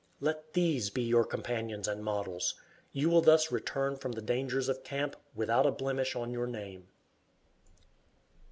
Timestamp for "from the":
3.97-4.21